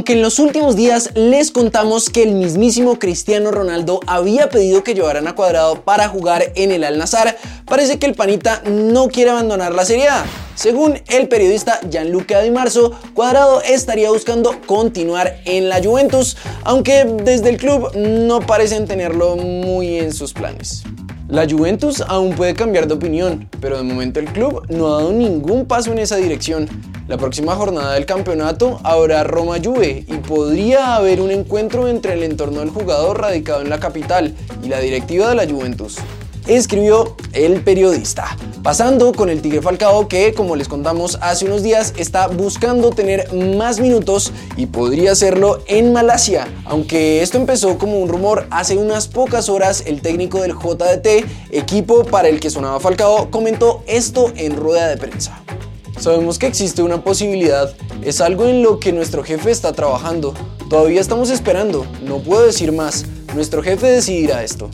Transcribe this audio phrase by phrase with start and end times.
[0.00, 4.94] Aunque en los últimos días les contamos que el mismísimo Cristiano Ronaldo había pedido que
[4.94, 9.74] llevaran a Cuadrado para jugar en el Al-Nassr, parece que el panita no quiere abandonar
[9.74, 10.24] la Serie A.
[10.54, 17.50] Según el periodista Gianluca Di Marzo, Cuadrado estaría buscando continuar en la Juventus, aunque desde
[17.50, 20.82] el club no parecen tenerlo muy en sus planes.
[21.30, 25.12] La Juventus aún puede cambiar de opinión, pero de momento el club no ha dado
[25.12, 26.68] ningún paso en esa dirección.
[27.06, 32.58] La próxima jornada del campeonato habrá Roma-Juve y podría haber un encuentro entre el entorno
[32.58, 34.34] del jugador radicado en la capital
[34.64, 35.98] y la directiva de la Juventus.
[36.46, 38.36] Escribió el periodista.
[38.62, 43.32] Pasando con el Tigre Falcao que, como les contamos hace unos días, está buscando tener
[43.32, 46.48] más minutos y podría hacerlo en Malasia.
[46.64, 52.04] Aunque esto empezó como un rumor, hace unas pocas horas el técnico del JDT, equipo
[52.04, 55.42] para el que sonaba Falcao, comentó esto en rueda de prensa.
[55.98, 60.34] Sabemos que existe una posibilidad, es algo en lo que nuestro jefe está trabajando.
[60.70, 64.70] Todavía estamos esperando, no puedo decir más, nuestro jefe decidirá esto.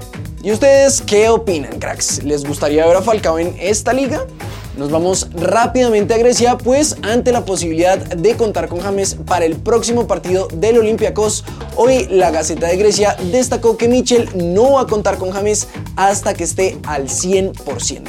[0.46, 2.22] ¿Y ustedes qué opinan, cracks?
[2.22, 4.28] ¿Les gustaría ver a Falcao en esta liga?
[4.76, 9.56] Nos vamos rápidamente a Grecia, pues ante la posibilidad de contar con James para el
[9.56, 14.86] próximo partido del Olympiacos, hoy la Gaceta de Grecia destacó que Michel no va a
[14.86, 18.02] contar con James hasta que esté al 100%.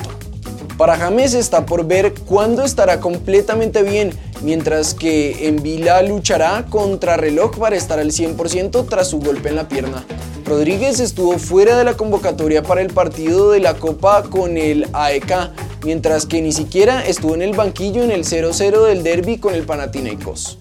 [0.78, 4.12] Para James está por ver cuándo estará completamente bien,
[4.44, 9.56] mientras que en Vila luchará contra reloj para estar al 100% tras su golpe en
[9.56, 10.06] la pierna.
[10.48, 15.52] Rodríguez estuvo fuera de la convocatoria para el partido de la Copa con el AEK,
[15.84, 19.64] mientras que ni siquiera estuvo en el banquillo en el 0-0 del derby con el
[19.64, 20.60] Panathinaikos.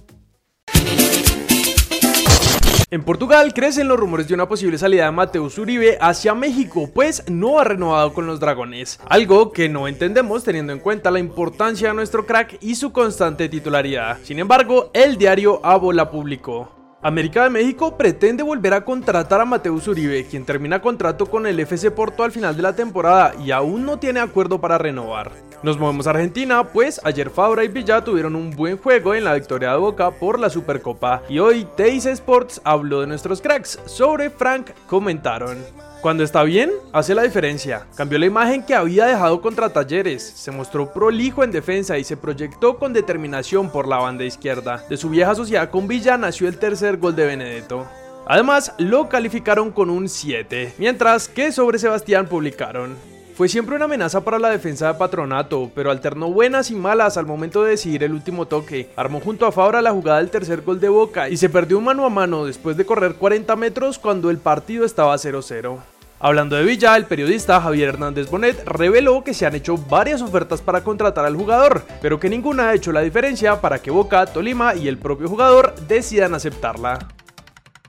[2.91, 7.23] En Portugal crecen los rumores de una posible salida de Mateus Uribe hacia México, pues
[7.29, 11.89] no ha renovado con los Dragones, algo que no entendemos teniendo en cuenta la importancia
[11.89, 14.19] de nuestro crack y su constante titularidad.
[14.25, 16.76] Sin embargo, el diario Abo la publicó.
[17.03, 21.61] América de México pretende volver a contratar a Mateus Uribe, quien termina contrato con el
[21.61, 25.31] FC Porto al final de la temporada y aún no tiene acuerdo para renovar.
[25.63, 29.35] Nos movemos a Argentina, pues ayer Fabra y Villa tuvieron un buen juego en la
[29.35, 31.23] victoria de Boca por la Supercopa.
[31.29, 33.79] Y hoy Teis Sports habló de nuestros cracks.
[33.85, 35.59] Sobre Frank comentaron.
[36.07, 37.85] Cuando está bien, hace la diferencia.
[37.97, 42.17] Cambió la imagen que había dejado contra Talleres, se mostró prolijo en defensa y se
[42.17, 44.85] proyectó con determinación por la banda izquierda.
[44.89, 47.89] De su vieja sociedad con Villa nació el tercer gol de Benedetto.
[48.25, 52.95] Además, lo calificaron con un 7, mientras que sobre Sebastián publicaron.
[53.35, 57.27] Fue siempre una amenaza para la defensa de Patronato, pero alternó buenas y malas al
[57.27, 58.91] momento de decidir el último toque.
[58.95, 62.07] Armó junto a Fabra la jugada del tercer gol de Boca y se perdió mano
[62.07, 65.96] a mano después de correr 40 metros cuando el partido estaba 0-0.
[66.19, 70.63] Hablando de Villa, el periodista Javier Hernández Bonet reveló que se han hecho varias ofertas
[70.63, 74.75] para contratar al jugador, pero que ninguna ha hecho la diferencia para que Boca, Tolima
[74.75, 77.07] y el propio jugador decidan aceptarla.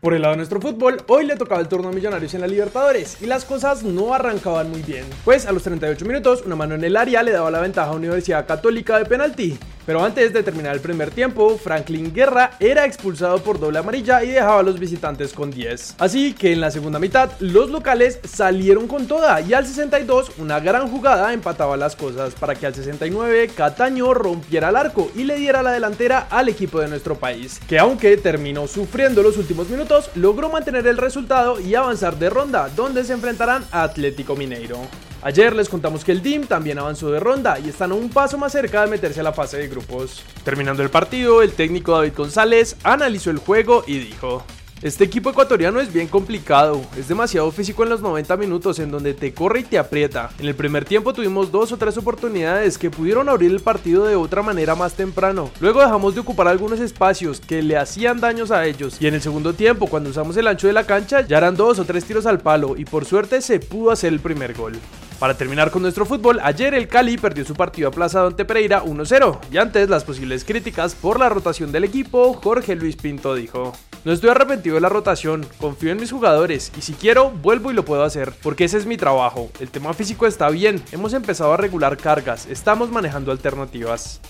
[0.02, 2.48] Por el lado de nuestro fútbol, hoy le tocaba el turno a Millonarios en la
[2.48, 5.06] Libertadores y las cosas no arrancaban muy bien.
[5.24, 7.96] Pues a los 38 minutos, una mano en el área le daba la ventaja a
[7.96, 9.58] Universidad Católica de penalti.
[9.88, 14.32] Pero antes de terminar el primer tiempo, Franklin Guerra era expulsado por doble amarilla y
[14.32, 15.96] dejaba a los visitantes con 10.
[15.98, 20.60] Así que en la segunda mitad, los locales salieron con toda y al 62 una
[20.60, 25.38] gran jugada empataba las cosas para que al 69 Cataño rompiera el arco y le
[25.38, 30.10] diera la delantera al equipo de nuestro país, que aunque terminó sufriendo los últimos minutos,
[30.16, 34.80] logró mantener el resultado y avanzar de ronda, donde se enfrentarán a Atlético Mineiro.
[35.22, 38.38] Ayer les contamos que el DIM también avanzó de ronda y están a un paso
[38.38, 40.24] más cerca de meterse a la fase de grupos.
[40.44, 44.46] Terminando el partido, el técnico David González analizó el juego y dijo,
[44.84, 49.16] este equipo ecuatoriano es bien complicado, es demasiado físico en los 90 minutos en donde
[49.16, 50.30] te corre y te aprieta.
[50.38, 54.16] En el primer tiempo tuvimos dos o tres oportunidades que pudieron abrir el partido de
[54.16, 55.50] otra manera más temprano.
[55.60, 58.98] Luego dejamos de ocupar algunos espacios que le hacían daños a ellos.
[59.00, 61.80] Y en el segundo tiempo, cuando usamos el ancho de la cancha, ya eran dos
[61.80, 64.74] o tres tiros al palo y por suerte se pudo hacer el primer gol.
[65.20, 69.40] Para terminar con nuestro fútbol, ayer el Cali perdió su partido aplazado ante Pereira 1-0
[69.52, 73.74] y antes las posibles críticas por la rotación del equipo, Jorge Luis Pinto dijo.
[74.06, 77.74] No estoy arrepentido de la rotación, confío en mis jugadores y si quiero, vuelvo y
[77.74, 79.50] lo puedo hacer, porque ese es mi trabajo.
[79.60, 84.22] El tema físico está bien, hemos empezado a regular cargas, estamos manejando alternativas.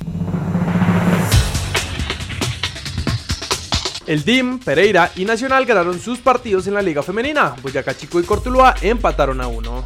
[4.06, 7.58] El DIM, Pereira y Nacional ganaron sus partidos en la Liga Femenina.
[7.62, 9.84] Boyacá Chico y Cortuluá empataron a uno.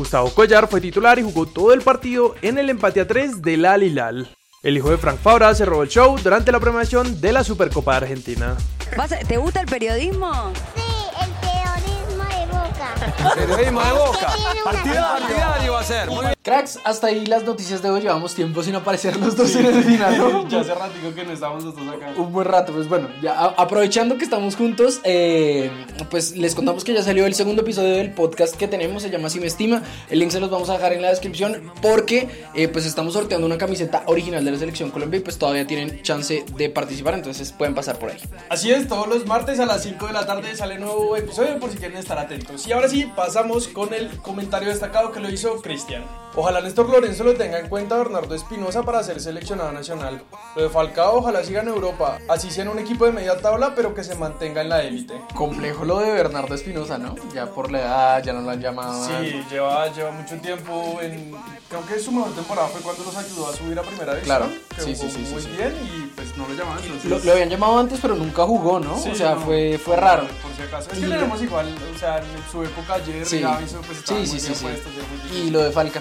[0.00, 3.66] Gustavo Collar fue titular y jugó todo el partido en el empate a 3 del
[3.66, 4.34] Alilal.
[4.62, 7.92] El hijo de Frank Fabra se robó el show durante la premiación de la Supercopa
[7.92, 8.56] de Argentina.
[9.28, 10.52] ¿Te gusta el periodismo?
[10.74, 10.82] Sí,
[11.22, 13.34] el periodismo de boca.
[13.34, 14.32] Periodismo de boca.
[14.64, 16.08] Partidario va a ser.
[16.08, 16.39] Muy bien.
[16.42, 18.00] Cracks, hasta ahí las noticias de hoy.
[18.00, 20.48] Llevamos tiempo sin aparecer los dos en el final, ¿no?
[20.48, 22.14] ya hace ratico que no estamos los dos acá.
[22.16, 25.70] Un buen rato, pues bueno, ya aprovechando que estamos juntos, eh,
[26.08, 29.28] pues les contamos que ya salió el segundo episodio del podcast que tenemos, se llama
[29.28, 29.82] Si Me Estima.
[30.08, 33.46] El link se los vamos a dejar en la descripción porque eh, pues estamos sorteando
[33.46, 37.52] una camiseta original de la Selección Colombia y pues todavía tienen chance de participar, entonces
[37.52, 38.18] pueden pasar por ahí.
[38.48, 41.70] Así es, todos los martes a las 5 de la tarde sale nuevo episodio por
[41.70, 42.66] si quieren estar atentos.
[42.66, 46.02] Y ahora sí, pasamos con el comentario destacado que lo hizo Cristian.
[46.36, 50.22] Ojalá Néstor Lorenzo lo tenga en cuenta Bernardo Espinosa para ser seleccionado nacional.
[50.54, 53.74] Lo de Falcao ojalá siga en Europa, así sea en un equipo de media tabla
[53.74, 55.20] pero que se mantenga en la élite.
[55.34, 57.16] Complejo lo de Bernardo Espinosa, ¿no?
[57.34, 59.04] Ya por la edad, ya no lo han llamado.
[59.06, 61.34] Sí, lleva, lleva mucho tiempo en...
[61.68, 64.38] Creo que su mejor temporada fue cuando los ayudó a subir a primera división.
[64.38, 65.56] Claro, que sí, jugó sí, sí, Muy sí, sí.
[65.56, 66.82] bien y pues no lo llamaban.
[66.84, 68.96] entonces- Lo, lo habían llamado antes, pero nunca jugó, ¿no?
[69.00, 70.22] Sí, o sea, no, fue, fue raro.
[70.42, 70.90] Por si acaso.
[70.92, 73.40] Es Y que tenemos igual, o sea, en su época ayer, Sí.
[73.40, 74.88] Gaviso, pues estaba Sí, muy bien puesto,
[75.30, 75.38] muy.
[75.38, 76.00] Y lo de Falca,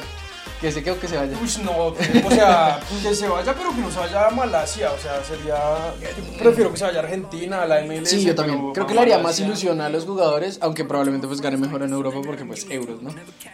[0.61, 1.37] que se quedó que se vaya.
[1.41, 4.97] Uy, no, o sea, que se vaya, pero que no se vaya a Malasia, o
[4.97, 5.55] sea, sería...
[6.01, 8.09] yo prefiero que se vaya a Argentina, a la MLS.
[8.09, 8.73] Sí, yo también.
[8.73, 11.93] Creo que le haría más ilusión a los jugadores, aunque probablemente pues gane mejor en
[11.93, 13.11] Europa porque pues euros, ¿no?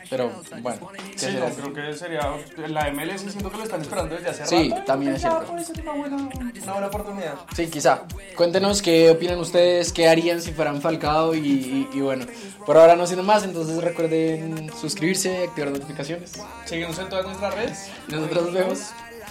[0.09, 2.21] Pero bueno, ¿qué Sí, no, creo que sería...
[2.67, 4.83] La MLS siento que lo están esperando desde hace Sí, rato.
[4.85, 5.45] también es cierto.
[5.45, 7.35] puede ser una buena, una buena oportunidad.
[7.55, 8.03] Sí, quizá.
[8.35, 12.25] Cuéntenos qué opinan ustedes, qué harían si fueran Falcao y, y- y bueno,
[12.65, 16.33] por ahora no siendo más, entonces recuerden suscribirse, activar notificaciones.
[16.75, 17.89] Síguenos en todas nuestras redes.
[18.09, 18.79] Nosotros nos vemos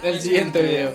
[0.02, 0.94] en el siguiente video.